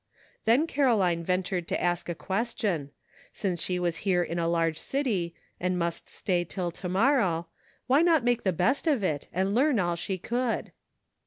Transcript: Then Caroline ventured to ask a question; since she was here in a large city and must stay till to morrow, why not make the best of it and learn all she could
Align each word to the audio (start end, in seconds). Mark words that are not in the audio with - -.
Then 0.45 0.65
Caroline 0.65 1.23
ventured 1.23 1.67
to 1.67 1.79
ask 1.79 2.09
a 2.09 2.15
question; 2.15 2.89
since 3.31 3.61
she 3.61 3.77
was 3.77 3.97
here 3.97 4.23
in 4.23 4.39
a 4.39 4.47
large 4.47 4.79
city 4.79 5.35
and 5.59 5.77
must 5.77 6.09
stay 6.09 6.43
till 6.43 6.71
to 6.71 6.89
morrow, 6.89 7.45
why 7.85 8.01
not 8.01 8.23
make 8.23 8.41
the 8.41 8.51
best 8.51 8.87
of 8.87 9.03
it 9.03 9.27
and 9.31 9.53
learn 9.53 9.77
all 9.79 9.95
she 9.95 10.17
could 10.17 10.71